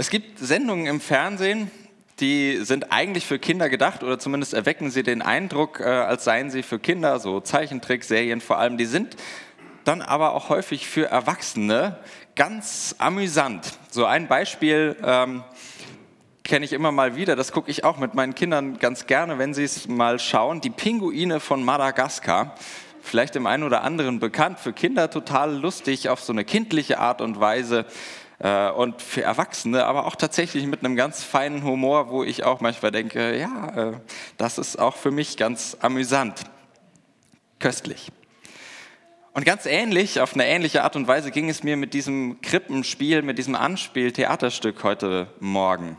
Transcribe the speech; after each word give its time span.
Es 0.00 0.08
gibt 0.08 0.38
Sendungen 0.38 0.86
im 0.86 0.98
Fernsehen, 0.98 1.70
die 2.20 2.60
sind 2.64 2.90
eigentlich 2.90 3.26
für 3.26 3.38
Kinder 3.38 3.68
gedacht 3.68 4.02
oder 4.02 4.18
zumindest 4.18 4.54
erwecken 4.54 4.90
sie 4.90 5.02
den 5.02 5.20
Eindruck, 5.20 5.78
äh, 5.80 5.84
als 5.84 6.24
seien 6.24 6.50
sie 6.50 6.62
für 6.62 6.78
Kinder, 6.78 7.20
so 7.20 7.40
Zeichentrickserien 7.40 8.40
vor 8.40 8.56
allem. 8.56 8.78
Die 8.78 8.86
sind 8.86 9.16
dann 9.84 10.00
aber 10.00 10.32
auch 10.32 10.48
häufig 10.48 10.88
für 10.88 11.10
Erwachsene 11.10 11.98
ganz 12.34 12.94
amüsant. 12.96 13.74
So 13.90 14.06
ein 14.06 14.26
Beispiel 14.26 14.96
ähm, 15.04 15.44
kenne 16.44 16.64
ich 16.64 16.72
immer 16.72 16.92
mal 16.92 17.14
wieder, 17.14 17.36
das 17.36 17.52
gucke 17.52 17.70
ich 17.70 17.84
auch 17.84 17.98
mit 17.98 18.14
meinen 18.14 18.34
Kindern 18.34 18.78
ganz 18.78 19.06
gerne, 19.06 19.36
wenn 19.36 19.52
sie 19.52 19.64
es 19.64 19.86
mal 19.86 20.18
schauen. 20.18 20.62
Die 20.62 20.70
Pinguine 20.70 21.40
von 21.40 21.62
Madagaskar. 21.62 22.54
Vielleicht 23.02 23.34
dem 23.34 23.46
einen 23.46 23.64
oder 23.64 23.82
anderen 23.82 24.18
bekannt, 24.18 24.60
für 24.60 24.72
Kinder 24.72 25.10
total 25.10 25.54
lustig 25.54 26.08
auf 26.08 26.22
so 26.22 26.32
eine 26.32 26.44
kindliche 26.44 26.98
Art 26.98 27.20
und 27.20 27.38
Weise 27.38 27.84
und 28.40 29.02
für 29.02 29.22
Erwachsene, 29.22 29.84
aber 29.84 30.06
auch 30.06 30.16
tatsächlich 30.16 30.64
mit 30.64 30.82
einem 30.82 30.96
ganz 30.96 31.22
feinen 31.22 31.62
Humor, 31.62 32.08
wo 32.08 32.24
ich 32.24 32.42
auch 32.42 32.60
manchmal 32.60 32.90
denke, 32.90 33.38
ja, 33.38 33.90
äh, 33.90 34.00
das 34.38 34.56
ist 34.56 34.78
auch 34.78 34.96
für 34.96 35.10
mich 35.10 35.36
ganz 35.36 35.76
amüsant, 35.80 36.44
köstlich. 37.58 38.10
Und 39.34 39.44
ganz 39.44 39.66
ähnlich, 39.66 40.20
auf 40.20 40.32
eine 40.32 40.46
ähnliche 40.46 40.84
Art 40.84 40.96
und 40.96 41.06
Weise 41.06 41.30
ging 41.30 41.50
es 41.50 41.62
mir 41.62 41.76
mit 41.76 41.92
diesem 41.92 42.40
Krippenspiel, 42.40 43.20
mit 43.20 43.36
diesem 43.36 43.54
Anspiel-Theaterstück 43.54 44.82
heute 44.84 45.28
Morgen. 45.38 45.98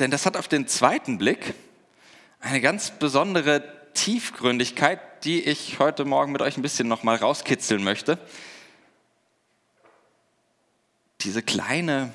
Denn 0.00 0.10
das 0.10 0.26
hat 0.26 0.36
auf 0.36 0.48
den 0.48 0.66
zweiten 0.66 1.18
Blick 1.18 1.54
eine 2.40 2.60
ganz 2.60 2.90
besondere 2.90 3.62
Tiefgründigkeit, 3.94 5.24
die 5.24 5.40
ich 5.40 5.78
heute 5.78 6.04
Morgen 6.04 6.32
mit 6.32 6.42
euch 6.42 6.56
ein 6.56 6.62
bisschen 6.62 6.88
nochmal 6.88 7.16
rauskitzeln 7.16 7.84
möchte 7.84 8.18
diese 11.24 11.42
kleine, 11.42 12.12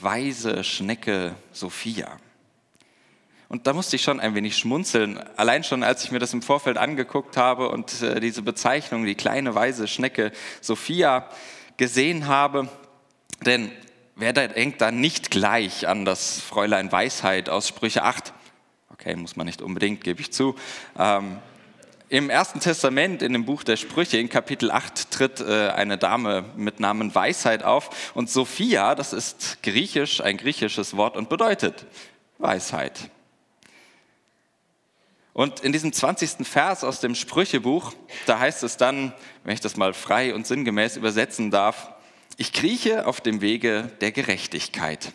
weise 0.00 0.64
Schnecke 0.64 1.34
Sophia. 1.52 2.18
Und 3.48 3.66
da 3.66 3.72
musste 3.72 3.96
ich 3.96 4.02
schon 4.02 4.20
ein 4.20 4.34
wenig 4.34 4.58
schmunzeln, 4.58 5.18
allein 5.36 5.64
schon 5.64 5.82
als 5.82 6.04
ich 6.04 6.10
mir 6.10 6.18
das 6.18 6.34
im 6.34 6.42
Vorfeld 6.42 6.76
angeguckt 6.76 7.36
habe 7.36 7.70
und 7.70 8.02
äh, 8.02 8.20
diese 8.20 8.42
Bezeichnung, 8.42 9.06
die 9.06 9.14
kleine, 9.14 9.54
weise 9.54 9.88
Schnecke 9.88 10.32
Sophia 10.60 11.28
gesehen 11.78 12.26
habe. 12.26 12.68
Denn 13.46 13.72
wer 14.16 14.34
denkt 14.34 14.82
da 14.82 14.90
nicht 14.90 15.30
gleich 15.30 15.88
an 15.88 16.04
das 16.04 16.40
Fräulein 16.40 16.92
Weisheit 16.92 17.48
aus 17.48 17.68
Sprüche 17.68 18.02
8? 18.02 18.34
Okay, 18.92 19.16
muss 19.16 19.36
man 19.36 19.46
nicht 19.46 19.62
unbedingt, 19.62 20.04
gebe 20.04 20.20
ich 20.20 20.32
zu. 20.32 20.54
Ähm, 20.98 21.38
im 22.08 22.30
Ersten 22.30 22.60
Testament, 22.60 23.22
in 23.22 23.32
dem 23.32 23.44
Buch 23.44 23.62
der 23.62 23.76
Sprüche, 23.76 24.18
in 24.18 24.28
Kapitel 24.28 24.70
8, 24.70 25.10
tritt 25.10 25.40
äh, 25.40 25.68
eine 25.68 25.98
Dame 25.98 26.44
mit 26.56 26.80
Namen 26.80 27.14
Weisheit 27.14 27.62
auf. 27.62 28.12
Und 28.14 28.30
Sophia, 28.30 28.94
das 28.94 29.12
ist 29.12 29.62
griechisch, 29.62 30.20
ein 30.20 30.36
griechisches 30.36 30.96
Wort 30.96 31.16
und 31.16 31.28
bedeutet 31.28 31.86
Weisheit. 32.38 33.10
Und 35.34 35.60
in 35.60 35.72
diesem 35.72 35.92
20. 35.92 36.46
Vers 36.46 36.82
aus 36.82 37.00
dem 37.00 37.14
Sprüchebuch, 37.14 37.92
da 38.26 38.38
heißt 38.38 38.62
es 38.64 38.76
dann, 38.76 39.12
wenn 39.44 39.54
ich 39.54 39.60
das 39.60 39.76
mal 39.76 39.92
frei 39.92 40.34
und 40.34 40.46
sinngemäß 40.46 40.96
übersetzen 40.96 41.50
darf, 41.50 41.92
ich 42.38 42.52
krieche 42.52 43.06
auf 43.06 43.20
dem 43.20 43.40
Wege 43.40 43.90
der 44.00 44.12
Gerechtigkeit. 44.12 45.12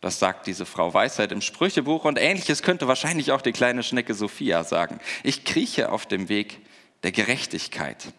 Das 0.00 0.18
sagt 0.18 0.46
diese 0.46 0.66
Frau 0.66 0.92
Weisheit 0.92 1.32
im 1.32 1.40
Sprüchebuch 1.40 2.04
und 2.04 2.18
ähnliches 2.18 2.62
könnte 2.62 2.86
wahrscheinlich 2.86 3.32
auch 3.32 3.42
die 3.42 3.52
kleine 3.52 3.82
Schnecke 3.82 4.14
Sophia 4.14 4.62
sagen. 4.62 5.00
Ich 5.22 5.44
krieche 5.44 5.90
auf 5.90 6.06
dem 6.06 6.28
Weg 6.28 6.60
der 7.02 7.12
Gerechtigkeit. 7.12 8.12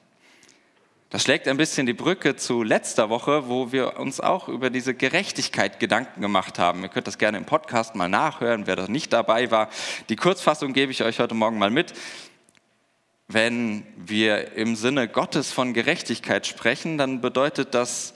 Das 1.09 1.23
schlägt 1.23 1.47
ein 1.47 1.55
bisschen 1.55 1.85
die 1.85 1.93
Brücke 1.93 2.35
zu 2.35 2.63
letzter 2.63 3.09
Woche, 3.09 3.47
wo 3.47 3.71
wir 3.71 3.97
uns 3.97 4.19
auch 4.19 4.49
über 4.49 4.69
diese 4.69 4.93
Gerechtigkeit 4.93 5.79
Gedanken 5.79 6.19
gemacht 6.19 6.59
haben. 6.59 6.83
Ihr 6.83 6.89
könnt 6.89 7.07
das 7.07 7.17
gerne 7.17 7.38
im 7.38 7.45
Podcast 7.45 7.95
mal 7.95 8.09
nachhören, 8.09 8.67
wer 8.67 8.75
da 8.75 8.88
nicht 8.89 9.13
dabei 9.13 9.49
war. 9.49 9.69
Die 10.09 10.17
Kurzfassung 10.17 10.73
gebe 10.73 10.91
ich 10.91 11.03
euch 11.03 11.19
heute 11.19 11.33
Morgen 11.33 11.59
mal 11.59 11.69
mit. 11.69 11.94
Wenn 13.29 13.85
wir 13.95 14.53
im 14.53 14.75
Sinne 14.75 15.07
Gottes 15.07 15.53
von 15.53 15.73
Gerechtigkeit 15.73 16.45
sprechen, 16.45 16.97
dann 16.97 17.21
bedeutet 17.21 17.73
das, 17.73 18.13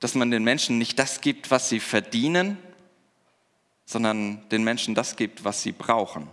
dass 0.00 0.14
man 0.14 0.30
den 0.30 0.44
Menschen 0.44 0.78
nicht 0.78 0.98
das 0.98 1.20
gibt, 1.20 1.50
was 1.50 1.68
sie 1.68 1.80
verdienen, 1.80 2.58
sondern 3.84 4.46
den 4.50 4.64
Menschen 4.64 4.94
das 4.94 5.16
gibt, 5.16 5.44
was 5.44 5.62
sie 5.62 5.72
brauchen. 5.72 6.28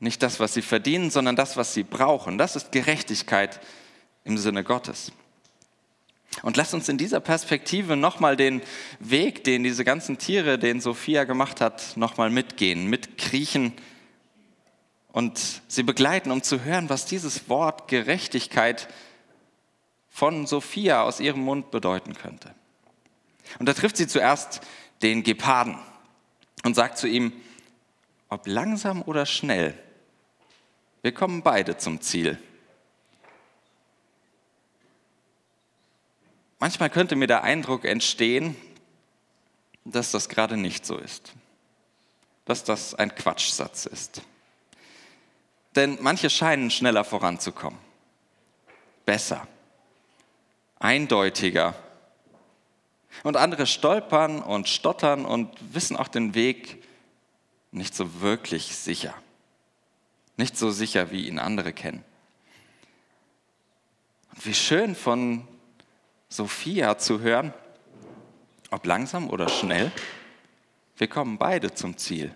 Nicht 0.00 0.22
das, 0.22 0.40
was 0.40 0.54
sie 0.54 0.62
verdienen, 0.62 1.10
sondern 1.10 1.36
das, 1.36 1.56
was 1.56 1.74
sie 1.74 1.82
brauchen. 1.82 2.38
Das 2.38 2.56
ist 2.56 2.72
Gerechtigkeit 2.72 3.60
im 4.24 4.38
Sinne 4.38 4.64
Gottes. 4.64 5.12
Und 6.42 6.56
lasst 6.56 6.74
uns 6.74 6.88
in 6.88 6.96
dieser 6.96 7.20
Perspektive 7.20 7.96
nochmal 7.96 8.36
den 8.36 8.62
Weg, 8.98 9.44
den 9.44 9.62
diese 9.62 9.84
ganzen 9.84 10.16
Tiere, 10.18 10.58
den 10.58 10.80
Sophia 10.80 11.24
gemacht 11.24 11.60
hat, 11.60 11.96
nochmal 11.96 12.30
mitgehen, 12.30 12.86
mitkriechen 12.86 13.74
und 15.12 15.62
sie 15.68 15.82
begleiten, 15.82 16.30
um 16.30 16.42
zu 16.42 16.64
hören, 16.64 16.88
was 16.88 17.04
dieses 17.04 17.48
Wort 17.48 17.88
Gerechtigkeit 17.88 18.88
von 20.10 20.46
Sophia 20.46 21.02
aus 21.02 21.20
ihrem 21.20 21.40
Mund 21.40 21.70
bedeuten 21.70 22.14
könnte. 22.14 22.54
Und 23.58 23.66
da 23.68 23.72
trifft 23.72 23.96
sie 23.96 24.06
zuerst 24.06 24.60
den 25.02 25.22
Geparden 25.22 25.78
und 26.64 26.74
sagt 26.74 26.98
zu 26.98 27.08
ihm, 27.08 27.32
ob 28.28 28.46
langsam 28.46 29.02
oder 29.02 29.26
schnell, 29.26 29.78
wir 31.02 31.12
kommen 31.12 31.42
beide 31.42 31.78
zum 31.78 32.00
Ziel. 32.00 32.38
Manchmal 36.58 36.90
könnte 36.90 37.16
mir 37.16 37.26
der 37.26 37.42
Eindruck 37.42 37.86
entstehen, 37.86 38.54
dass 39.84 40.10
das 40.10 40.28
gerade 40.28 40.58
nicht 40.58 40.84
so 40.84 40.98
ist, 40.98 41.32
dass 42.44 42.64
das 42.64 42.94
ein 42.94 43.14
Quatschsatz 43.14 43.86
ist. 43.86 44.20
Denn 45.74 45.98
manche 46.00 46.28
scheinen 46.28 46.70
schneller 46.70 47.04
voranzukommen, 47.04 47.78
besser, 49.06 49.46
eindeutiger 50.80 51.74
und 53.22 53.36
andere 53.36 53.66
stolpern 53.66 54.42
und 54.42 54.68
stottern 54.68 55.24
und 55.24 55.48
wissen 55.74 55.96
auch 55.96 56.08
den 56.08 56.34
Weg 56.34 56.82
nicht 57.70 57.94
so 57.94 58.20
wirklich 58.20 58.74
sicher. 58.74 59.14
Nicht 60.36 60.56
so 60.56 60.70
sicher, 60.70 61.10
wie 61.10 61.28
ihn 61.28 61.38
andere 61.38 61.72
kennen. 61.72 62.02
Und 64.32 64.46
wie 64.46 64.54
schön 64.54 64.96
von 64.96 65.46
Sophia 66.28 66.98
zu 66.98 67.20
hören, 67.20 67.52
ob 68.70 68.86
langsam 68.86 69.28
oder 69.28 69.48
schnell, 69.48 69.92
wir 70.96 71.08
kommen 71.08 71.38
beide 71.38 71.74
zum 71.74 71.96
Ziel. 71.96 72.34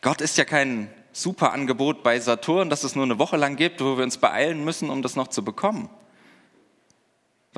Gott 0.00 0.20
ist 0.20 0.38
ja 0.38 0.44
kein 0.44 0.92
super 1.12 1.52
Angebot 1.52 2.02
bei 2.02 2.18
Saturn, 2.20 2.70
das 2.70 2.84
es 2.84 2.94
nur 2.94 3.04
eine 3.04 3.18
Woche 3.18 3.36
lang 3.36 3.56
gibt, 3.56 3.80
wo 3.80 3.96
wir 3.96 4.04
uns 4.04 4.18
beeilen 4.18 4.64
müssen, 4.64 4.90
um 4.90 5.02
das 5.02 5.16
noch 5.16 5.28
zu 5.28 5.44
bekommen 5.44 5.88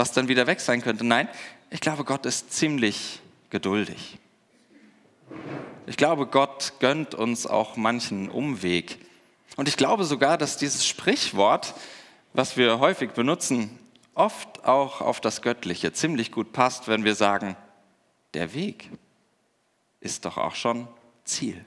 was 0.01 0.13
dann 0.13 0.29
wieder 0.29 0.47
weg 0.47 0.61
sein 0.61 0.81
könnte. 0.81 1.05
Nein, 1.05 1.29
ich 1.69 1.81
glaube, 1.81 2.05
Gott 2.05 2.27
ist 2.27 2.53
ziemlich 2.53 3.21
geduldig. 3.51 4.19
Ich 5.87 5.97
glaube, 5.97 6.27
Gott 6.27 6.75
gönnt 6.81 7.15
uns 7.15 7.47
auch 7.47 7.77
manchen 7.77 8.31
Umweg. 8.31 8.99
Und 9.57 9.69
ich 9.69 9.77
glaube 9.77 10.05
sogar, 10.05 10.39
dass 10.39 10.57
dieses 10.57 10.87
Sprichwort, 10.87 11.75
was 12.33 12.57
wir 12.57 12.79
häufig 12.79 13.11
benutzen, 13.11 13.79
oft 14.15 14.65
auch 14.65 15.03
auf 15.03 15.21
das 15.21 15.43
Göttliche 15.43 15.93
ziemlich 15.93 16.33
gut 16.33 16.53
passt, 16.53 16.89
wenn 16.89 17.05
wir 17.05 17.15
sagen, 17.15 17.57
der 18.33 18.55
Weg 18.55 18.91
ist 20.01 20.25
doch 20.25 20.39
auch 20.39 20.55
schon 20.55 20.89
Ziel. 21.25 21.63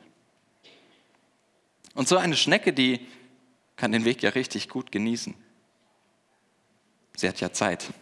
Und 1.93 2.07
so 2.07 2.17
eine 2.17 2.35
Schnecke, 2.35 2.73
die 2.73 3.05
kann 3.75 3.91
den 3.91 4.05
Weg 4.05 4.23
ja 4.23 4.31
richtig 4.31 4.69
gut 4.69 4.91
genießen. 4.91 5.35
Sie 7.15 7.27
hat 7.27 7.39
ja 7.39 7.51
Zeit. 7.51 7.93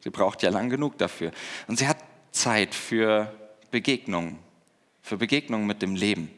Sie 0.00 0.10
braucht 0.10 0.42
ja 0.42 0.50
lang 0.50 0.68
genug 0.68 0.98
dafür. 0.98 1.32
Und 1.68 1.78
sie 1.78 1.86
hat 1.86 1.98
Zeit 2.32 2.74
für 2.74 3.32
Begegnungen, 3.70 4.38
für 5.00 5.16
Begegnungen 5.16 5.66
mit 5.66 5.82
dem 5.82 5.94
Leben. 5.94 6.30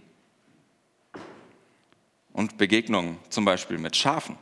Und 2.32 2.58
Begegnungen 2.58 3.19
zum 3.31 3.44
Beispiel 3.44 3.79
mit 3.79 3.97
Schafen, 3.97 4.37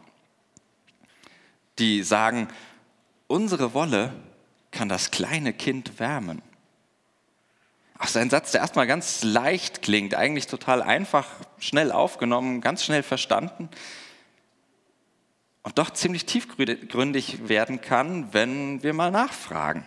die 1.79 2.03
sagen, 2.03 2.49
unsere 3.27 3.75
Wolle 3.75 4.15
kann 4.71 4.89
das 4.89 5.11
kleine 5.11 5.53
Kind 5.53 5.99
wärmen. 6.01 6.43
Ach, 7.99 8.09
so 8.09 8.19
ein 8.19 8.31
Satz, 8.31 8.53
der 8.53 8.63
erstmal 8.63 8.87
ganz 8.87 9.23
leicht 9.23 9.83
klingt, 9.83 10.15
eigentlich 10.15 10.47
total 10.47 10.83
einfach, 10.83 11.29
schnell 11.59 11.93
aufgenommen, 11.93 12.61
ganz 12.61 12.85
schnell 12.85 13.03
verstanden 13.03 13.69
und 15.63 15.79
doch 15.79 15.91
ziemlich 15.91 16.27
tiefgründig 16.27 17.49
werden 17.49 17.81
kann, 17.81 18.33
wenn 18.33 18.83
wir 18.83 18.93
mal 18.93 19.11
nachfragen, 19.11 19.87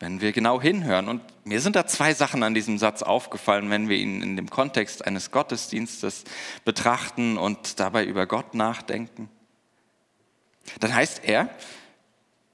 wenn 0.00 0.20
wir 0.20 0.32
genau 0.32 0.60
hinhören. 0.60 1.08
Und 1.08 1.22
mir 1.44 1.60
sind 1.60 1.76
da 1.76 1.86
zwei 1.86 2.14
Sachen 2.14 2.42
an 2.42 2.54
diesem 2.54 2.78
Satz 2.78 3.02
aufgefallen, 3.02 3.70
wenn 3.70 3.88
wir 3.88 3.98
ihn 3.98 4.22
in 4.22 4.36
dem 4.36 4.48
Kontext 4.48 5.04
eines 5.06 5.30
Gottesdienstes 5.30 6.24
betrachten 6.64 7.36
und 7.36 7.78
dabei 7.80 8.04
über 8.04 8.26
Gott 8.26 8.54
nachdenken. 8.54 9.28
dann 10.80 10.94
heißt 10.94 11.22
er, 11.24 11.50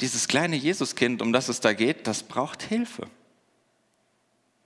dieses 0.00 0.26
kleine 0.26 0.56
Jesuskind, 0.56 1.22
um 1.22 1.32
das 1.32 1.48
es 1.48 1.60
da 1.60 1.72
geht, 1.72 2.08
das 2.08 2.24
braucht 2.24 2.62
Hilfe. 2.62 3.08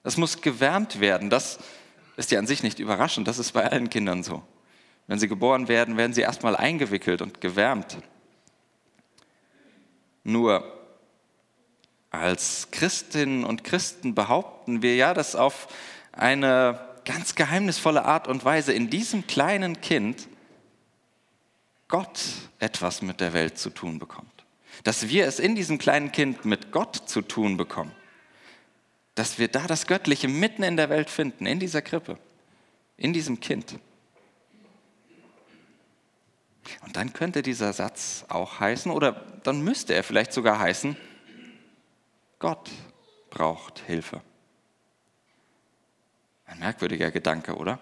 Das 0.09 0.17
muss 0.17 0.41
gewärmt 0.41 1.01
werden. 1.01 1.29
Das 1.29 1.59
ist 2.17 2.31
ja 2.31 2.39
an 2.39 2.47
sich 2.47 2.63
nicht 2.63 2.79
überraschend. 2.79 3.29
Das 3.29 3.39
ist 3.39 3.53
bei 3.53 3.71
allen 3.71 3.91
Kindern 3.91 4.23
so. 4.23 4.43
Wenn 5.07 5.19
sie 5.19 5.29
geboren 5.29 5.69
werden, 5.69 5.99
werden 5.99 6.15
sie 6.15 6.23
erstmal 6.23 6.57
eingewickelt 6.57 7.21
und 7.21 7.43
gewärmt. 7.43 7.99
Nur 10.25 10.65
als 12.09 12.69
Christinnen 12.71 13.45
und 13.45 13.65
Christen 13.65 14.15
behaupten 14.15 14.81
wir 14.81 14.97
ja, 14.97 15.13
dass 15.13 15.37
auf 15.37 15.69
eine 16.13 16.81
ganz 17.05 17.35
geheimnisvolle 17.35 18.07
Art 18.07 18.29
und 18.29 18.47
Weise 18.47 18.73
in 18.73 18.89
diesem 18.89 19.27
kleinen 19.27 19.83
Kind 19.83 20.27
Gott 21.87 22.19
etwas 22.61 23.03
mit 23.03 23.21
der 23.21 23.35
Welt 23.35 23.59
zu 23.59 23.69
tun 23.69 23.99
bekommt. 23.99 24.47
Dass 24.85 25.11
wir 25.11 25.27
es 25.27 25.39
in 25.39 25.55
diesem 25.55 25.77
kleinen 25.77 26.13
Kind 26.13 26.47
mit 26.47 26.73
Gott 26.73 26.97
zu 26.97 27.21
tun 27.21 27.59
bekommen. 27.59 27.93
Dass 29.19 29.37
wir 29.41 29.49
da 29.49 29.67
das 29.67 29.89
Göttliche 29.89 30.29
mitten 30.29 30.63
in 30.63 30.77
der 30.77 30.91
Welt 30.91 31.11
finden, 31.11 31.45
in 31.45 31.59
dieser 31.59 31.83
Krippe, 31.83 32.19
in 32.97 33.13
diesem 33.13 33.41
Kind. 33.41 33.77
Und 36.83 36.95
dann 36.95 37.13
könnte 37.13 37.43
dieser 37.43 37.73
Satz 37.73 38.25
auch 38.29 38.61
heißen, 38.61 38.93
oder 38.93 39.27
dann 39.43 39.63
müsste 39.63 39.93
er 39.93 40.05
vielleicht 40.05 40.33
sogar 40.33 40.61
heißen, 40.61 40.97
Gott 42.39 42.71
braucht 43.31 43.81
Hilfe. 43.81 44.23
Ein 46.47 46.61
merkwürdiger 46.61 47.11
Gedanke, 47.11 47.57
oder? 47.57 47.81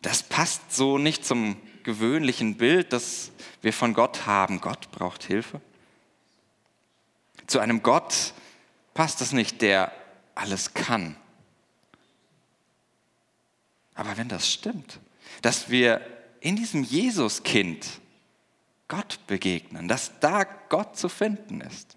Das 0.00 0.22
passt 0.22 0.72
so 0.72 0.96
nicht 0.96 1.26
zum 1.26 1.58
gewöhnlichen 1.82 2.56
Bild, 2.56 2.94
das 2.94 3.32
wir 3.60 3.74
von 3.74 3.92
Gott 3.92 4.24
haben. 4.24 4.62
Gott 4.62 4.90
braucht 4.92 5.24
Hilfe. 5.24 5.60
Zu 7.46 7.58
einem 7.58 7.82
Gott 7.82 8.32
passt 8.94 9.20
es 9.20 9.32
nicht, 9.32 9.62
der 9.62 9.92
alles 10.34 10.74
kann. 10.74 11.16
Aber 13.94 14.16
wenn 14.16 14.28
das 14.28 14.50
stimmt, 14.50 15.00
dass 15.42 15.70
wir 15.70 16.00
in 16.40 16.56
diesem 16.56 16.82
Jesuskind 16.82 17.86
Gott 18.88 19.26
begegnen, 19.26 19.88
dass 19.88 20.18
da 20.20 20.44
Gott 20.44 20.96
zu 20.96 21.08
finden 21.08 21.60
ist, 21.60 21.96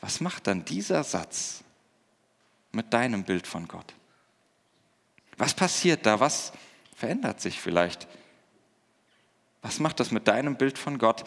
was 0.00 0.20
macht 0.20 0.46
dann 0.46 0.64
dieser 0.64 1.02
Satz 1.02 1.64
mit 2.72 2.92
deinem 2.92 3.24
Bild 3.24 3.46
von 3.46 3.66
Gott? 3.66 3.94
Was 5.38 5.54
passiert 5.54 6.04
da? 6.04 6.20
Was 6.20 6.52
verändert 6.94 7.40
sich 7.40 7.60
vielleicht? 7.60 8.06
Was 9.62 9.80
macht 9.80 9.98
das 9.98 10.10
mit 10.10 10.28
deinem 10.28 10.56
Bild 10.56 10.76
von 10.76 10.98
Gott, 10.98 11.24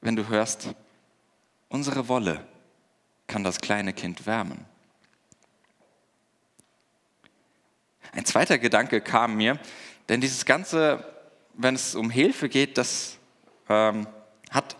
wenn 0.00 0.16
du 0.16 0.28
hörst, 0.28 0.74
unsere 1.68 2.08
Wolle 2.08 2.46
kann 3.26 3.44
das 3.44 3.60
kleine 3.60 3.92
Kind 3.92 4.26
wärmen? 4.26 4.64
Ein 8.12 8.24
zweiter 8.24 8.58
Gedanke 8.58 9.00
kam 9.00 9.36
mir, 9.36 9.58
denn 10.08 10.20
dieses 10.20 10.46
Ganze, 10.46 11.04
wenn 11.54 11.74
es 11.74 11.94
um 11.94 12.10
Hilfe 12.10 12.48
geht, 12.48 12.78
das 12.78 13.18
ähm, 13.68 14.06
hat 14.50 14.76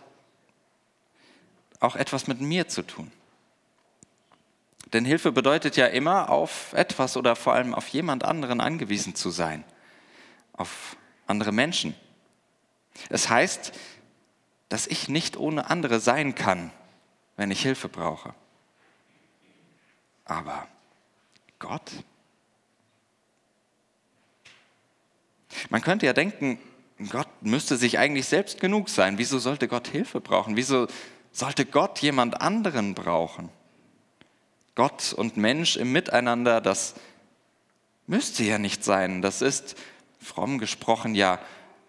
auch 1.79 1.95
etwas 1.95 2.27
mit 2.27 2.41
mir 2.41 2.67
zu 2.67 2.81
tun. 2.81 3.11
Denn 4.93 5.05
Hilfe 5.05 5.31
bedeutet 5.31 5.75
ja 5.75 5.87
immer, 5.87 6.29
auf 6.29 6.73
etwas 6.73 7.17
oder 7.17 7.35
vor 7.35 7.53
allem 7.53 7.73
auf 7.73 7.87
jemand 7.89 8.23
anderen 8.23 8.61
angewiesen 8.61 9.15
zu 9.15 9.29
sein, 9.29 9.63
auf 10.53 10.95
andere 11.27 11.51
Menschen. 11.51 11.93
Es 13.09 13.29
heißt, 13.29 13.73
dass 14.69 14.87
ich 14.87 15.09
nicht 15.09 15.37
ohne 15.37 15.69
andere 15.69 15.99
sein 15.99 16.35
kann, 16.35 16.71
wenn 17.35 17.51
ich 17.51 17.61
Hilfe 17.61 17.89
brauche. 17.89 18.33
Aber 20.25 20.67
Gott? 21.59 21.91
Man 25.69 25.81
könnte 25.81 26.05
ja 26.05 26.13
denken, 26.13 26.59
Gott 27.09 27.29
müsste 27.41 27.77
sich 27.77 27.99
eigentlich 27.99 28.25
selbst 28.25 28.59
genug 28.59 28.89
sein. 28.89 29.17
Wieso 29.17 29.39
sollte 29.39 29.67
Gott 29.67 29.87
Hilfe 29.87 30.19
brauchen? 30.19 30.55
Wieso 30.57 30.87
sollte 31.31 31.65
Gott 31.65 31.99
jemand 31.99 32.41
anderen 32.41 32.93
brauchen? 32.95 33.49
Gott 34.75 35.13
und 35.13 35.37
Mensch 35.37 35.75
im 35.77 35.91
Miteinander, 35.91 36.61
das 36.61 36.95
müsste 38.05 38.43
ja 38.43 38.57
nicht 38.57 38.83
sein. 38.83 39.21
Das 39.21 39.41
ist, 39.41 39.75
fromm 40.19 40.59
gesprochen, 40.59 41.15
ja 41.15 41.39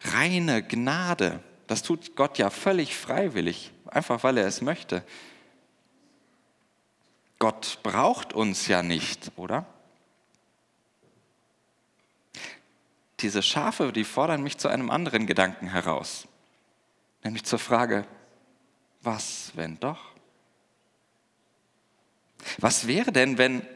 reine 0.02 0.62
Gnade. 0.62 1.40
Das 1.68 1.82
tut 1.82 2.16
Gott 2.16 2.38
ja 2.38 2.48
völlig 2.50 2.96
freiwillig, 2.96 3.72
einfach 3.86 4.24
weil 4.24 4.38
er 4.38 4.46
es 4.46 4.62
möchte. 4.62 5.04
Gott 7.38 7.78
braucht 7.82 8.32
uns 8.32 8.66
ja 8.66 8.82
nicht, 8.82 9.30
oder? 9.36 9.66
Diese 13.20 13.42
Schafe, 13.42 13.92
die 13.92 14.04
fordern 14.04 14.42
mich 14.42 14.56
zu 14.58 14.68
einem 14.68 14.90
anderen 14.90 15.26
Gedanken 15.26 15.68
heraus, 15.68 16.26
nämlich 17.22 17.44
zur 17.44 17.58
Frage, 17.58 18.06
was, 19.02 19.52
wenn 19.54 19.78
doch? 19.78 20.12
Was 22.58 22.86
wäre 22.86 23.12
denn, 23.12 23.36
wenn 23.36 23.66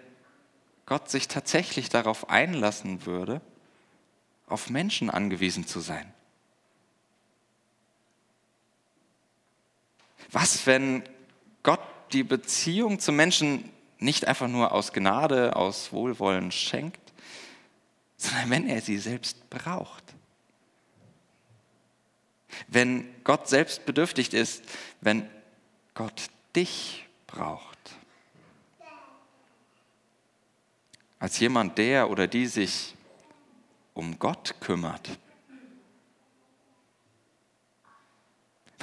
Gott 0.87 1.11
sich 1.11 1.29
tatsächlich 1.29 1.91
darauf 1.91 2.31
einlassen 2.31 3.05
würde, 3.05 3.43
auf 4.47 4.71
Menschen 4.71 5.11
angewiesen 5.11 5.67
zu 5.67 5.81
sein? 5.81 6.13
Was, 10.33 10.67
wenn 10.67 11.03
Gott 11.63 11.81
die 12.13 12.25
Beziehung 12.25 12.99
zu 12.99 13.13
Menschen 13.13 13.71
nicht 13.99 14.27
einfach 14.27 14.49
nur 14.49 14.73
aus 14.73 14.93
Gnade, 14.93 15.55
aus 15.55 15.93
Wohlwollen 15.93 16.51
schenkt, 16.51 17.01
sondern 18.17 18.51
wenn 18.51 18.69
er 18.69 18.81
sie 18.81 18.99
selbst 18.99 19.49
braucht? 19.51 20.03
wenn 22.69 23.09
Gott 23.25 23.49
selbst 23.49 23.85
bedürftig 23.87 24.33
ist, 24.33 24.65
wenn 25.01 25.29
Gott 25.95 26.31
dich 26.55 27.07
braucht. 27.27 27.79
Als 31.19 31.39
jemand, 31.39 31.79
der 31.79 32.11
oder 32.11 32.27
die 32.27 32.47
sich 32.47 32.95
um 33.95 34.19
Gott 34.19 34.57
kümmert. 34.61 35.09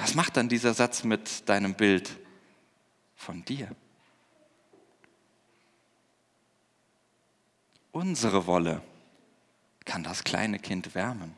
Was 0.00 0.14
macht 0.14 0.38
dann 0.38 0.48
dieser 0.48 0.72
Satz 0.72 1.04
mit 1.04 1.46
deinem 1.48 1.74
Bild 1.74 2.10
von 3.16 3.44
dir? 3.44 3.68
Unsere 7.92 8.46
Wolle 8.46 8.82
kann 9.84 10.02
das 10.02 10.24
kleine 10.24 10.58
Kind 10.58 10.94
wärmen. 10.94 11.34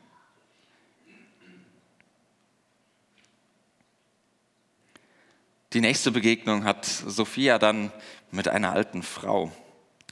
Die 5.73 5.81
nächste 5.81 6.11
Begegnung 6.11 6.63
hat 6.63 6.85
Sophia 6.85 7.59
dann 7.59 7.91
mit 8.31 8.47
einer 8.47 8.71
alten 8.71 9.03
Frau. 9.03 9.51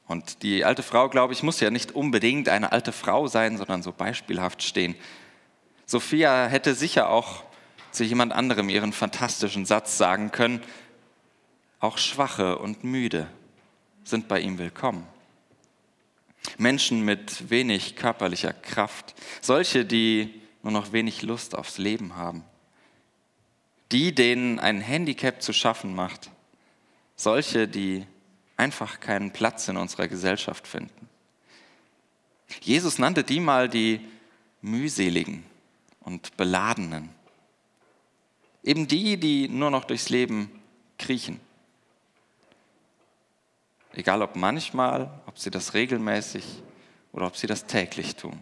Und 0.07 0.43
die 0.43 0.65
alte 0.65 0.83
Frau, 0.83 1.07
glaube 1.07 1.31
ich, 1.31 1.41
muss 1.41 1.61
ja 1.61 1.69
nicht 1.69 1.93
unbedingt 1.93 2.49
eine 2.49 2.73
alte 2.73 2.91
Frau 2.91 3.27
sein, 3.27 3.57
sondern 3.57 3.81
so 3.81 3.93
beispielhaft 3.93 4.61
stehen. 4.61 4.95
Sophia 5.85 6.47
hätte 6.47 6.75
sicher 6.75 7.09
auch 7.09 7.45
zu 7.91 8.03
jemand 8.03 8.33
anderem 8.33 8.69
ihren 8.69 8.93
fantastischen 8.93 9.65
Satz 9.65 9.97
sagen 9.97 10.31
können, 10.31 10.61
auch 11.79 11.97
Schwache 11.97 12.57
und 12.57 12.83
Müde 12.83 13.27
sind 14.03 14.27
bei 14.27 14.39
ihm 14.39 14.57
willkommen. 14.57 15.05
Menschen 16.57 17.03
mit 17.03 17.49
wenig 17.49 17.95
körperlicher 17.95 18.53
Kraft, 18.53 19.13
solche, 19.41 19.85
die 19.85 20.41
nur 20.63 20.71
noch 20.71 20.91
wenig 20.91 21.21
Lust 21.21 21.55
aufs 21.55 21.77
Leben 21.77 22.15
haben 22.15 22.43
die, 23.91 24.13
denen 24.13 24.59
ein 24.59 24.81
Handicap 24.81 25.41
zu 25.41 25.53
schaffen 25.53 25.93
macht, 25.93 26.29
solche, 27.15 27.67
die 27.67 28.05
einfach 28.57 28.99
keinen 28.99 29.31
Platz 29.31 29.67
in 29.67 29.77
unserer 29.77 30.07
Gesellschaft 30.07 30.67
finden. 30.67 31.09
Jesus 32.61 32.99
nannte 32.99 33.23
die 33.23 33.39
mal 33.39 33.69
die 33.69 34.01
mühseligen 34.61 35.43
und 36.01 36.35
beladenen. 36.37 37.09
Eben 38.63 38.87
die, 38.87 39.17
die 39.17 39.47
nur 39.47 39.71
noch 39.71 39.85
durchs 39.85 40.09
Leben 40.09 40.61
kriechen. 40.97 41.39
Egal 43.93 44.21
ob 44.21 44.35
manchmal, 44.35 45.21
ob 45.25 45.37
sie 45.37 45.51
das 45.51 45.73
regelmäßig 45.73 46.45
oder 47.11 47.27
ob 47.27 47.35
sie 47.35 47.47
das 47.47 47.65
täglich 47.65 48.15
tun. 48.15 48.41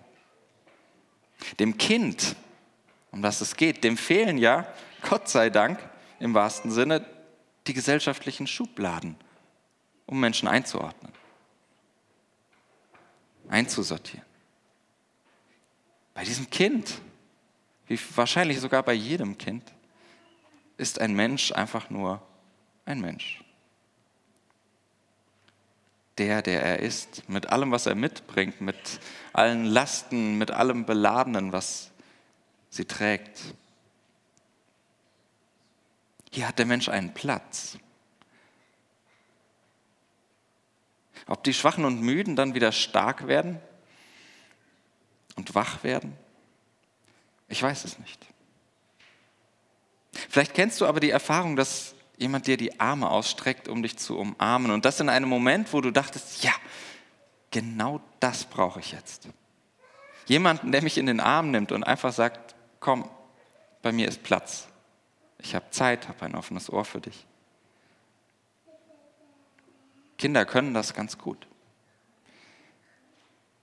Dem 1.59 1.77
Kind, 1.77 2.35
um 3.11 3.21
das 3.21 3.41
es 3.41 3.55
geht, 3.55 3.83
dem 3.83 3.97
fehlen 3.97 4.37
ja 4.37 4.71
Gott 5.09 5.29
sei 5.29 5.49
Dank 5.49 5.79
im 6.19 6.33
wahrsten 6.33 6.69
Sinne 6.69 7.05
die 7.65 7.73
gesellschaftlichen 7.73 8.45
Schubladen, 8.45 9.15
um 10.05 10.19
Menschen 10.19 10.47
einzuordnen, 10.47 11.13
einzusortieren. 13.47 14.25
Bei 16.13 16.23
diesem 16.23 16.49
Kind 16.49 17.01
wie 17.87 17.99
wahrscheinlich 18.15 18.59
sogar 18.59 18.83
bei 18.83 18.93
jedem 18.93 19.37
Kind, 19.37 19.63
ist 20.79 20.99
ein 20.99 21.13
Mensch 21.13 21.51
einfach 21.51 21.89
nur 21.89 22.21
ein 22.85 23.01
Mensch. 23.01 23.43
Der, 26.17 26.41
der 26.41 26.63
er 26.63 26.79
ist, 26.79 27.27
mit 27.29 27.47
allem, 27.47 27.71
was 27.71 27.85
er 27.85 27.95
mitbringt, 27.95 28.61
mit 28.61 28.99
allen 29.33 29.65
Lasten, 29.65 30.37
mit 30.37 30.51
allem 30.51 30.85
Beladenen, 30.85 31.51
was 31.51 31.91
sie 32.69 32.85
trägt. 32.85 33.39
Hier 36.31 36.47
hat 36.47 36.59
der 36.59 36.65
Mensch 36.65 36.87
einen 36.87 37.13
Platz. 37.13 37.77
Ob 41.27 41.43
die 41.43 41.53
Schwachen 41.53 41.83
und 41.83 42.01
Müden 42.01 42.35
dann 42.35 42.53
wieder 42.53 42.71
stark 42.71 43.27
werden 43.27 43.59
und 45.35 45.55
wach 45.55 45.83
werden, 45.83 46.15
ich 47.49 47.61
weiß 47.61 47.83
es 47.83 47.99
nicht. 47.99 48.28
Vielleicht 50.27 50.53
kennst 50.53 50.81
du 50.81 50.85
aber 50.85 50.99
die 50.99 51.11
Erfahrung, 51.11 51.55
dass 51.55 51.95
jemand 52.17 52.47
dir 52.47 52.57
die 52.57 52.79
Arme 52.79 53.09
ausstreckt, 53.09 53.67
um 53.67 53.81
dich 53.81 53.97
zu 53.97 54.17
umarmen. 54.17 54.71
Und 54.71 54.85
das 54.85 54.99
in 54.99 55.09
einem 55.09 55.29
Moment, 55.29 55.71
wo 55.73 55.81
du 55.81 55.91
dachtest, 55.91 56.43
ja, 56.43 56.51
genau 57.51 58.01
das 58.19 58.45
brauche 58.45 58.79
ich 58.79 58.91
jetzt. 58.91 59.29
Jemanden, 60.25 60.71
der 60.71 60.83
mich 60.83 60.97
in 60.97 61.05
den 61.05 61.19
Arm 61.19 61.51
nimmt 61.51 61.71
und 61.71 61.83
einfach 61.83 62.13
sagt, 62.13 62.55
komm, 62.79 63.09
bei 63.81 63.91
mir 63.91 64.07
ist 64.07 64.21
Platz. 64.23 64.67
Ich 65.39 65.55
habe 65.55 65.69
Zeit, 65.71 66.07
habe 66.07 66.25
ein 66.25 66.35
offenes 66.35 66.69
Ohr 66.69 66.83
für 66.83 66.99
dich. 66.99 67.25
Kinder 70.17 70.45
können 70.45 70.73
das 70.73 70.93
ganz 70.93 71.17
gut. 71.17 71.47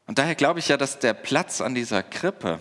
Und 0.06 0.18
daher 0.18 0.34
glaube 0.34 0.60
ich 0.60 0.68
ja, 0.68 0.76
dass 0.76 0.98
der 0.98 1.12
Platz 1.14 1.60
an 1.60 1.75
dieser 1.75 2.02
Krippe 2.02 2.60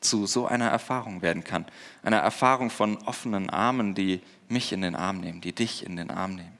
zu 0.00 0.26
so 0.26 0.46
einer 0.46 0.68
Erfahrung 0.68 1.22
werden 1.22 1.44
kann. 1.44 1.66
Einer 2.02 2.18
Erfahrung 2.18 2.70
von 2.70 2.98
offenen 2.98 3.50
Armen, 3.50 3.94
die 3.94 4.20
mich 4.48 4.72
in 4.72 4.82
den 4.82 4.94
Arm 4.94 5.20
nehmen, 5.20 5.40
die 5.40 5.52
dich 5.52 5.84
in 5.84 5.96
den 5.96 6.10
Arm 6.10 6.36
nehmen. 6.36 6.56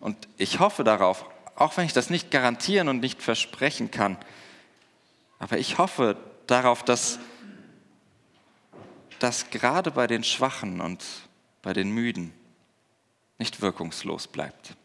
Und 0.00 0.28
ich 0.36 0.58
hoffe 0.58 0.82
darauf, 0.84 1.24
auch 1.54 1.76
wenn 1.76 1.86
ich 1.86 1.92
das 1.92 2.10
nicht 2.10 2.30
garantieren 2.30 2.88
und 2.88 3.00
nicht 3.00 3.22
versprechen 3.22 3.90
kann, 3.90 4.16
aber 5.38 5.58
ich 5.58 5.78
hoffe 5.78 6.16
darauf, 6.46 6.82
dass 6.84 7.18
das 9.18 9.50
gerade 9.50 9.90
bei 9.90 10.06
den 10.06 10.24
Schwachen 10.24 10.80
und 10.80 11.04
bei 11.62 11.72
den 11.72 11.90
Müden 11.90 12.32
nicht 13.38 13.60
wirkungslos 13.60 14.26
bleibt. 14.26 14.76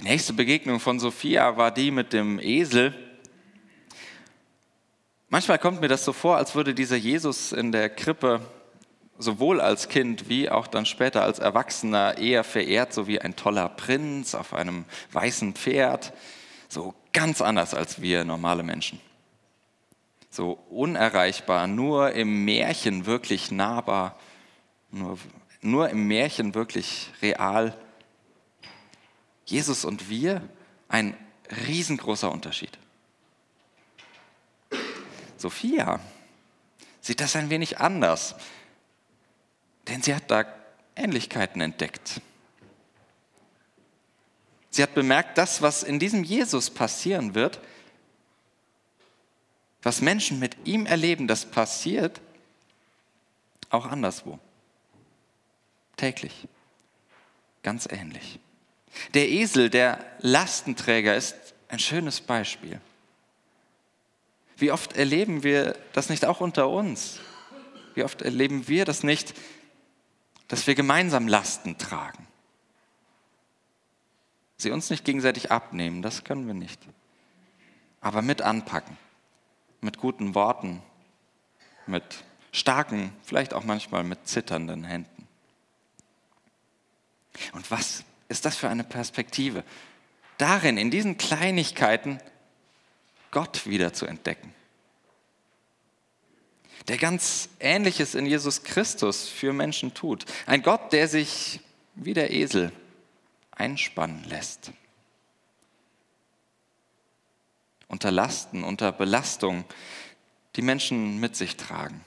Die 0.00 0.08
nächste 0.08 0.32
Begegnung 0.32 0.80
von 0.80 0.98
Sophia 0.98 1.58
war 1.58 1.70
die 1.70 1.90
mit 1.90 2.14
dem 2.14 2.38
Esel. 2.38 2.94
Manchmal 5.28 5.58
kommt 5.58 5.82
mir 5.82 5.88
das 5.88 6.06
so 6.06 6.14
vor, 6.14 6.38
als 6.38 6.54
würde 6.54 6.72
dieser 6.72 6.96
Jesus 6.96 7.52
in 7.52 7.70
der 7.70 7.90
Krippe 7.90 8.40
sowohl 9.18 9.60
als 9.60 9.90
Kind 9.90 10.30
wie 10.30 10.48
auch 10.48 10.68
dann 10.68 10.86
später 10.86 11.22
als 11.22 11.38
Erwachsener 11.38 12.16
eher 12.16 12.44
verehrt, 12.44 12.94
so 12.94 13.06
wie 13.08 13.20
ein 13.20 13.36
toller 13.36 13.68
Prinz 13.68 14.34
auf 14.34 14.54
einem 14.54 14.86
weißen 15.12 15.52
Pferd, 15.52 16.14
so 16.70 16.94
ganz 17.12 17.42
anders 17.42 17.74
als 17.74 18.00
wir 18.00 18.24
normale 18.24 18.62
Menschen. 18.62 18.98
So 20.30 20.52
unerreichbar, 20.70 21.66
nur 21.66 22.12
im 22.12 22.46
Märchen 22.46 23.04
wirklich 23.04 23.50
nahbar, 23.50 24.18
nur, 24.90 25.18
nur 25.60 25.90
im 25.90 26.08
Märchen 26.08 26.54
wirklich 26.54 27.10
real. 27.20 27.76
Jesus 29.50 29.84
und 29.84 30.08
wir, 30.08 30.48
ein 30.88 31.16
riesengroßer 31.66 32.30
Unterschied. 32.30 32.78
Sophia 35.36 36.00
sieht 37.00 37.20
das 37.20 37.34
ein 37.36 37.50
wenig 37.50 37.78
anders, 37.78 38.34
denn 39.88 40.02
sie 40.02 40.14
hat 40.14 40.30
da 40.30 40.44
Ähnlichkeiten 40.94 41.60
entdeckt. 41.60 42.20
Sie 44.70 44.82
hat 44.82 44.94
bemerkt, 44.94 45.38
das, 45.38 45.62
was 45.62 45.82
in 45.82 45.98
diesem 45.98 46.22
Jesus 46.22 46.70
passieren 46.70 47.34
wird, 47.34 47.60
was 49.82 50.00
Menschen 50.00 50.38
mit 50.38 50.66
ihm 50.66 50.86
erleben, 50.86 51.26
das 51.26 51.44
passiert 51.44 52.20
auch 53.70 53.86
anderswo. 53.86 54.38
Täglich. 55.96 56.48
Ganz 57.62 57.86
ähnlich. 57.90 58.38
Der 59.14 59.28
Esel, 59.28 59.70
der 59.70 60.04
Lastenträger, 60.18 61.14
ist 61.16 61.36
ein 61.68 61.78
schönes 61.78 62.20
Beispiel. 62.20 62.80
Wie 64.56 64.72
oft 64.72 64.96
erleben 64.96 65.42
wir 65.42 65.76
das 65.92 66.10
nicht 66.10 66.24
auch 66.24 66.40
unter 66.40 66.68
uns? 66.68 67.20
Wie 67.94 68.04
oft 68.04 68.22
erleben 68.22 68.68
wir 68.68 68.84
das 68.84 69.02
nicht, 69.02 69.34
dass 70.48 70.66
wir 70.66 70.74
gemeinsam 70.74 71.28
Lasten 71.28 71.78
tragen? 71.78 72.26
Sie 74.56 74.70
uns 74.70 74.90
nicht 74.90 75.04
gegenseitig 75.04 75.50
abnehmen, 75.50 76.02
das 76.02 76.24
können 76.24 76.46
wir 76.46 76.54
nicht. 76.54 76.80
Aber 78.02 78.20
mit 78.20 78.42
anpacken, 78.42 78.98
mit 79.80 79.98
guten 79.98 80.34
Worten, 80.34 80.82
mit 81.86 82.24
starken, 82.52 83.12
vielleicht 83.22 83.54
auch 83.54 83.64
manchmal 83.64 84.04
mit 84.04 84.28
zitternden 84.28 84.84
Händen. 84.84 85.26
Und 87.52 87.70
was 87.70 88.04
ist 88.30 88.44
das 88.44 88.56
für 88.56 88.68
eine 88.68 88.84
Perspektive? 88.84 89.64
Darin, 90.38 90.78
in 90.78 90.90
diesen 90.90 91.18
Kleinigkeiten, 91.18 92.18
Gott 93.30 93.66
wieder 93.66 93.92
zu 93.92 94.06
entdecken. 94.06 94.54
Der 96.88 96.96
ganz 96.96 97.50
Ähnliches 97.58 98.14
in 98.14 98.24
Jesus 98.24 98.62
Christus 98.62 99.28
für 99.28 99.52
Menschen 99.52 99.94
tut. 99.94 100.24
Ein 100.46 100.62
Gott, 100.62 100.92
der 100.92 101.08
sich 101.08 101.60
wie 101.94 102.14
der 102.14 102.30
Esel 102.30 102.72
einspannen 103.50 104.24
lässt. 104.24 104.72
Unter 107.88 108.10
Lasten, 108.10 108.62
unter 108.62 108.92
Belastung, 108.92 109.64
die 110.56 110.62
Menschen 110.62 111.18
mit 111.18 111.36
sich 111.36 111.56
tragen. 111.56 112.04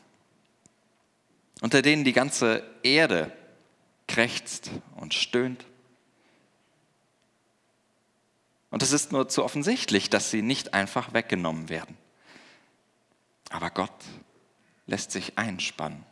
Unter 1.62 1.82
denen 1.82 2.06
die 2.06 2.13
ganze 2.13 2.63
Erde 2.82 3.32
krächzt 4.08 4.72
und 4.96 5.13
stöhnt. 5.13 5.65
Und 8.74 8.82
es 8.82 8.92
ist 8.92 9.12
nur 9.12 9.30
zu 9.30 9.44
offensichtlich, 9.44 10.10
dass 10.10 10.32
sie 10.32 10.42
nicht 10.42 10.74
einfach 10.74 11.13
weggenommen 11.13 11.70
werden. 11.70 11.96
Aber 13.51 13.70
Gott 13.70 13.94
lässt 14.88 15.12
sich 15.12 15.38
einspannen. 15.38 16.03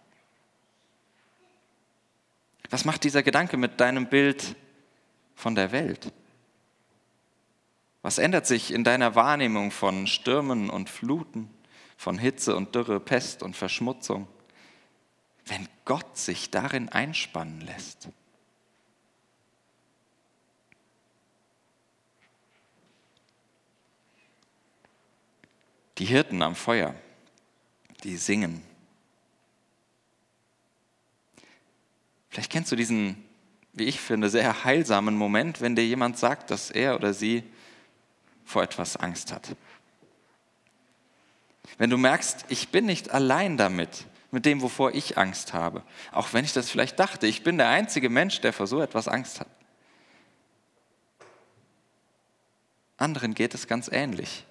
Was 2.70 2.86
macht 2.86 3.03
dieser 3.03 3.24
Gedanke 3.24 3.58
mit 3.58 3.80
deinem 3.80 4.10
Bild 4.10 4.56
von 5.34 5.56
der 5.56 5.72
Welt? 5.72 6.13
Was 8.03 8.20
ändert 8.20 8.46
sich 8.46 8.72
in 8.72 8.84
deiner 8.84 9.15
Wahrnehmung 9.15 9.72
von 9.72 10.06
Stürmen 10.06 10.70
und 10.70 10.88
Fluten, 10.88 11.50
von 11.98 12.20
Hitze 12.20 12.56
und 12.56 12.75
Dürre, 12.75 13.00
Pest 13.00 13.41
und 13.41 13.56
Verschmutzung, 13.56 14.27
wenn 15.48 15.68
Gott 15.86 16.15
sich 16.15 16.51
darin 16.51 16.89
einspannen 16.89 17.62
lässt? 17.62 18.10
Die 25.98 26.05
Hirten 26.05 26.41
am 26.41 26.55
Feuer, 26.55 26.95
die 28.03 28.17
singen. 28.17 28.63
Vielleicht 32.29 32.51
kennst 32.51 32.71
du 32.71 32.75
diesen, 32.75 33.24
wie 33.74 33.83
ich 33.83 34.00
finde, 34.00 34.29
sehr 34.29 34.63
heilsamen 34.63 35.15
Moment, 35.15 35.62
wenn 35.62 35.75
dir 35.75 35.86
jemand 35.86 36.17
sagt, 36.17 36.50
dass 36.50 36.71
er 36.71 36.95
oder 36.95 37.13
sie 37.13 37.43
vor 38.45 38.63
etwas 38.63 38.95
Angst 38.95 39.31
hat. 39.31 39.55
Wenn 41.77 41.89
du 41.89 41.98
merkst, 41.98 42.45
ich 42.50 42.69
bin 42.69 42.86
nicht 42.86 43.12
allein 43.12 43.57
damit, 43.57 44.05
mit 44.31 44.45
dem, 44.45 44.62
wovor 44.62 44.93
ich 44.93 45.17
Angst 45.17 45.53
habe, 45.53 45.83
auch 46.12 46.31
wenn 46.33 46.45
ich 46.45 46.53
das 46.53 46.69
vielleicht 46.69 47.00
dachte, 47.00 47.27
ich 47.27 47.43
bin 47.43 47.57
der 47.57 47.67
einzige 47.67 48.10
Mensch, 48.10 48.39
der 48.41 48.53
vor 48.53 48.65
so 48.65 48.81
etwas 48.81 49.07
Angst 49.07 49.41
hat. 49.41 49.48
Anderen 52.98 53.33
geht 53.33 53.53
es 53.53 53.67
ganz 53.67 53.89
ähnlich. 53.91 54.45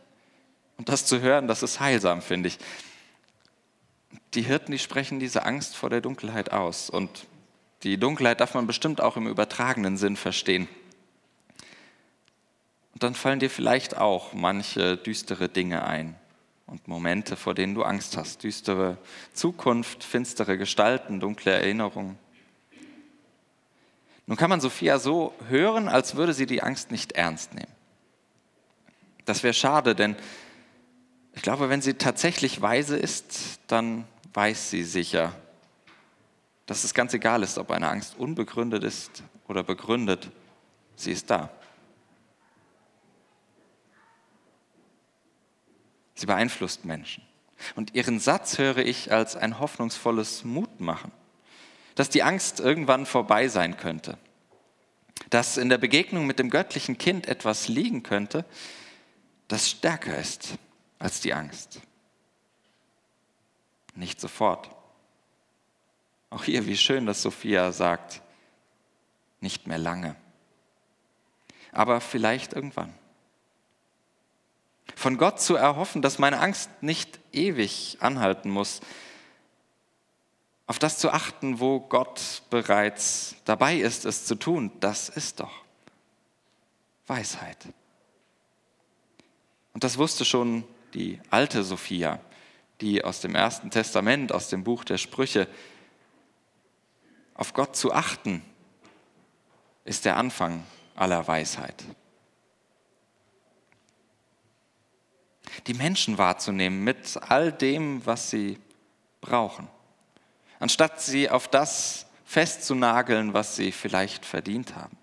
Und 0.80 0.88
das 0.88 1.04
zu 1.04 1.20
hören, 1.20 1.46
das 1.46 1.62
ist 1.62 1.78
heilsam, 1.78 2.22
finde 2.22 2.49
ich. 2.49 2.58
Die 4.32 4.40
Hirten, 4.40 4.72
die 4.72 4.78
sprechen 4.78 5.20
diese 5.20 5.44
Angst 5.44 5.76
vor 5.76 5.90
der 5.90 6.00
Dunkelheit 6.00 6.52
aus. 6.52 6.88
Und 6.88 7.26
die 7.82 7.99
Dunkelheit 7.99 8.40
darf 8.40 8.54
man 8.54 8.66
bestimmt 8.66 9.02
auch 9.02 9.18
im 9.18 9.26
übertragenen 9.26 9.99
Sinn 9.99 10.16
verstehen. 10.16 10.68
Und 12.94 13.02
dann 13.02 13.14
fallen 13.14 13.40
dir 13.40 13.50
vielleicht 13.50 13.99
auch 13.99 14.32
manche 14.32 14.96
düstere 14.96 15.50
Dinge 15.50 15.84
ein 15.84 16.14
und 16.64 16.88
Momente, 16.88 17.37
vor 17.37 17.52
denen 17.52 17.75
du 17.75 17.82
Angst 17.82 18.16
hast. 18.16 18.42
Düstere 18.42 18.96
Zukunft, 19.34 20.02
finstere 20.02 20.56
Gestalten, 20.56 21.20
dunkle 21.20 21.52
Erinnerungen. 21.52 22.18
Nun 24.26 24.38
kann 24.38 24.49
man 24.49 24.62
Sophia 24.62 24.99
so 24.99 25.34
hören, 25.46 25.90
als 25.90 26.16
würde 26.16 26.32
sie 26.32 26.46
die 26.46 26.62
Angst 26.62 26.90
nicht 26.90 27.12
ernst 27.12 27.52
nehmen. 27.52 27.75
Das 29.26 29.42
wäre 29.42 29.52
schade, 29.52 29.94
denn 29.94 30.16
ich 31.40 31.42
glaube, 31.42 31.70
wenn 31.70 31.80
sie 31.80 31.94
tatsächlich 31.94 32.61
weise 32.61 32.99
ist, 32.99 33.61
dann 33.66 34.04
weiß 34.35 34.68
sie 34.68 34.85
sicher, 34.85 35.35
dass 36.66 36.85
es 36.85 36.92
ganz 36.92 37.14
egal 37.14 37.42
ist, 37.42 37.56
ob 37.56 37.70
eine 37.70 37.88
Angst 37.88 38.18
unbegründet 38.18 38.85
ist 38.85 39.23
oder 39.49 39.62
begründet, 39.62 40.30
sie 40.97 41.12
ist 41.12 41.30
da. 41.30 41.49
Sie 46.14 46.26
beeinflusst 46.26 46.85
Menschen. 46.85 47.25
Und 47.75 47.94
ihren 47.94 48.20
Satz 48.20 48.59
höre 48.59 48.76
ich 48.76 49.11
als 49.11 49.35
ein 49.35 49.59
hoffnungsvolles 49.59 50.44
Mutmachen, 50.44 51.11
dass 51.94 52.11
die 52.11 52.23
Angst 52.23 52.61
irgendwann 52.61 53.06
vorbei 53.06 53.49
sein 53.49 53.78
könnte, 53.78 54.18
dass 55.30 55.56
in 55.56 55.70
der 55.70 55.78
Begegnung 55.78 56.26
mit 56.26 56.38
dem 56.38 56.50
göttlichen 56.50 56.99
Kind 56.99 57.28
etwas 57.28 57.66
liegen 57.66 58.02
könnte, 58.02 58.44
das 59.49 59.70
stärker 59.70 60.18
ist 60.18 60.59
als 61.00 61.21
die 61.21 61.35
Angst. 61.35 61.80
Nicht 63.97 64.21
sofort. 64.21 64.71
Auch 66.28 66.45
hier, 66.45 66.66
wie 66.66 66.76
schön, 66.76 67.07
dass 67.07 67.23
Sophia 67.23 67.73
sagt, 67.73 68.23
nicht 69.40 69.66
mehr 69.66 69.78
lange, 69.78 70.14
aber 71.73 72.00
vielleicht 72.00 72.52
irgendwann. 72.52 72.95
Von 74.95 75.16
Gott 75.16 75.40
zu 75.40 75.57
erhoffen, 75.57 76.02
dass 76.02 76.19
meine 76.19 76.38
Angst 76.38 76.71
nicht 76.83 77.19
ewig 77.33 77.97
anhalten 78.00 78.50
muss, 78.50 78.80
auf 80.66 80.78
das 80.78 80.99
zu 80.99 81.11
achten, 81.11 81.59
wo 81.59 81.80
Gott 81.80 82.42
bereits 82.50 83.35
dabei 83.45 83.76
ist, 83.76 84.04
es 84.04 84.25
zu 84.26 84.37
tun, 84.37 84.71
das 84.78 85.09
ist 85.09 85.40
doch 85.40 85.64
Weisheit. 87.09 87.59
Und 89.73 89.83
das 89.83 89.99
wusste 89.99 90.25
schon 90.25 90.64
die 90.94 91.20
alte 91.30 91.62
Sophia, 91.62 92.20
die 92.80 93.04
aus 93.04 93.20
dem 93.20 93.35
Ersten 93.35 93.70
Testament, 93.70 94.32
aus 94.32 94.49
dem 94.49 94.64
Buch 94.64 94.85
der 94.85 94.99
Sprüche, 94.99 95.49
auf 97.35 97.52
Gott 97.52 97.76
zu 97.76 97.92
achten, 97.92 98.42
ist 99.85 100.04
der 100.04 100.16
Anfang 100.16 100.64
aller 100.94 101.26
Weisheit. 101.26 101.85
Die 105.66 105.75
Menschen 105.75 106.18
wahrzunehmen 106.18 106.85
mit 106.85 107.18
all 107.28 107.52
dem, 107.52 108.04
was 108.06 108.30
sie 108.30 108.59
brauchen, 109.20 109.68
anstatt 110.59 111.00
sie 111.00 111.28
auf 111.28 111.49
das 111.49 112.06
festzunageln, 112.25 113.35
was 113.35 113.56
sie 113.56 113.73
vielleicht 113.73 114.25
verdient 114.25 114.76
haben. 114.76 114.97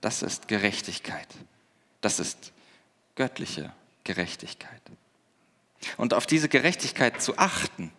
Das 0.00 0.22
ist 0.22 0.48
Gerechtigkeit. 0.48 1.28
Das 2.00 2.18
ist 2.18 2.52
göttliche 3.20 3.70
Gerechtigkeit. 4.02 4.80
Und 5.98 6.14
auf 6.14 6.26
diese 6.26 6.48
Gerechtigkeit 6.48 7.20
zu 7.20 7.36
achten, 7.36 7.92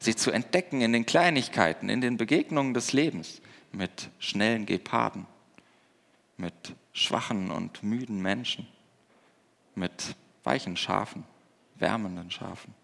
sie 0.00 0.14
zu 0.14 0.30
entdecken 0.32 0.82
in 0.82 0.92
den 0.92 1.06
Kleinigkeiten, 1.06 1.88
in 1.88 2.02
den 2.02 2.18
Begegnungen 2.18 2.74
des 2.74 2.92
Lebens 2.92 3.40
mit 3.72 4.10
schnellen 4.18 4.66
Geparden, 4.66 5.26
mit 6.36 6.52
schwachen 6.92 7.50
und 7.50 7.82
müden 7.82 8.20
Menschen, 8.20 8.68
mit 9.74 10.14
weichen 10.42 10.76
Schafen, 10.76 11.24
wärmenden 11.76 12.30
Schafen. 12.30 12.74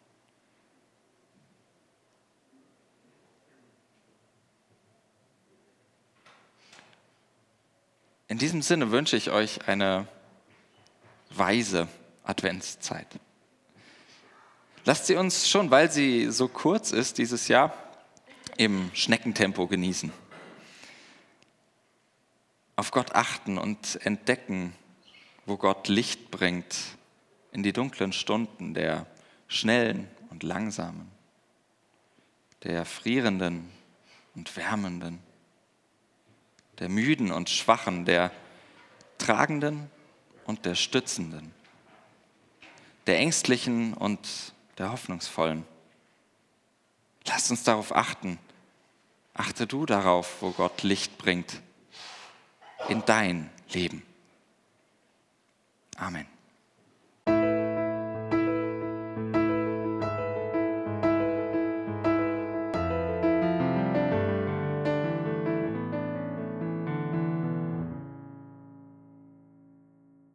In 8.28 8.38
diesem 8.38 8.62
Sinne 8.62 8.92
wünsche 8.92 9.18
ich 9.18 9.30
euch 9.30 9.68
eine 9.68 10.08
weise 11.40 11.88
Adventszeit. 12.22 13.08
Lasst 14.84 15.06
sie 15.06 15.16
uns 15.16 15.48
schon, 15.48 15.72
weil 15.72 15.90
sie 15.90 16.30
so 16.30 16.46
kurz 16.46 16.92
ist 16.92 17.18
dieses 17.18 17.48
Jahr, 17.48 17.74
im 18.56 18.90
Schneckentempo 18.94 19.66
genießen. 19.66 20.12
Auf 22.76 22.90
Gott 22.90 23.14
achten 23.14 23.58
und 23.58 24.04
entdecken, 24.04 24.74
wo 25.46 25.56
Gott 25.56 25.88
Licht 25.88 26.30
bringt 26.30 26.76
in 27.52 27.62
die 27.62 27.72
dunklen 27.72 28.12
Stunden 28.12 28.74
der 28.74 29.06
schnellen 29.48 30.08
und 30.28 30.42
langsamen, 30.42 31.10
der 32.64 32.84
frierenden 32.84 33.70
und 34.34 34.54
wärmenden, 34.56 35.18
der 36.78 36.88
müden 36.88 37.32
und 37.32 37.48
schwachen, 37.50 38.04
der 38.04 38.30
tragenden 39.18 39.90
und 40.44 40.64
der 40.64 40.74
Stützenden, 40.74 41.52
der 43.06 43.18
Ängstlichen 43.18 43.94
und 43.94 44.52
der 44.78 44.92
Hoffnungsvollen. 44.92 45.64
Lasst 47.26 47.50
uns 47.50 47.62
darauf 47.62 47.94
achten. 47.94 48.38
Achte 49.34 49.66
du 49.66 49.86
darauf, 49.86 50.42
wo 50.42 50.50
Gott 50.50 50.82
Licht 50.82 51.16
bringt 51.18 51.60
in 52.88 53.04
dein 53.04 53.50
Leben. 53.72 54.02
Amen. 55.96 56.26